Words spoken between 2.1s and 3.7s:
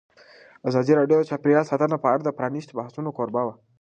اړه د پرانیستو بحثونو کوربه وه.